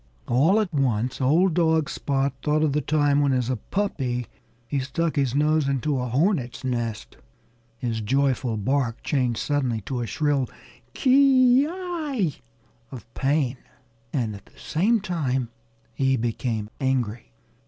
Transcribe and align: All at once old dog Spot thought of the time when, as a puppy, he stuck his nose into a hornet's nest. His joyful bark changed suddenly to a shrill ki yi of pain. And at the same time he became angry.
All 0.27 0.59
at 0.59 0.73
once 0.73 1.21
old 1.21 1.53
dog 1.53 1.87
Spot 1.87 2.33
thought 2.41 2.63
of 2.63 2.73
the 2.73 2.81
time 2.81 3.21
when, 3.21 3.33
as 3.33 3.51
a 3.51 3.55
puppy, 3.57 4.25
he 4.67 4.79
stuck 4.79 5.15
his 5.15 5.35
nose 5.35 5.67
into 5.67 5.99
a 5.99 6.07
hornet's 6.07 6.63
nest. 6.63 7.17
His 7.77 8.01
joyful 8.01 8.57
bark 8.57 9.03
changed 9.03 9.37
suddenly 9.39 9.81
to 9.81 10.01
a 10.01 10.07
shrill 10.07 10.49
ki 10.95 11.65
yi 11.67 12.35
of 12.89 13.13
pain. 13.13 13.57
And 14.11 14.35
at 14.35 14.47
the 14.47 14.57
same 14.57 15.01
time 15.01 15.49
he 15.93 16.17
became 16.17 16.71
angry. 16.79 17.31